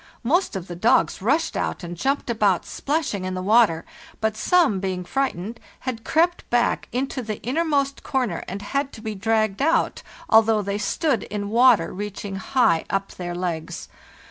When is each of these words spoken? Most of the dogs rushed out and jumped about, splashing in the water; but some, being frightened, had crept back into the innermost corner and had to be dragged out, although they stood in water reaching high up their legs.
Most 0.23 0.55
of 0.55 0.65
the 0.67 0.75
dogs 0.75 1.21
rushed 1.21 1.55
out 1.55 1.83
and 1.83 1.95
jumped 1.95 2.31
about, 2.31 2.65
splashing 2.65 3.23
in 3.23 3.35
the 3.35 3.41
water; 3.43 3.85
but 4.19 4.35
some, 4.35 4.79
being 4.79 5.05
frightened, 5.05 5.59
had 5.81 6.03
crept 6.03 6.49
back 6.49 6.87
into 6.91 7.21
the 7.21 7.39
innermost 7.43 8.01
corner 8.01 8.43
and 8.47 8.63
had 8.63 8.91
to 8.93 9.01
be 9.01 9.13
dragged 9.13 9.61
out, 9.61 10.01
although 10.27 10.63
they 10.63 10.79
stood 10.79 11.21
in 11.25 11.51
water 11.51 11.93
reaching 11.93 12.37
high 12.37 12.83
up 12.89 13.11
their 13.11 13.35
legs. 13.35 13.89